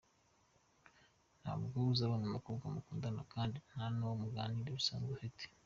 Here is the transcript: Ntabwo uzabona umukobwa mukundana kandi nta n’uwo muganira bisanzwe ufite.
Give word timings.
Ntabwo 1.41 1.75
uzabona 1.93 2.23
umukobwa 2.25 2.65
mukundana 2.73 3.21
kandi 3.33 3.57
nta 3.69 3.85
n’uwo 3.95 4.15
muganira 4.23 4.77
bisanzwe 4.77 5.11
ufite. 5.17 5.43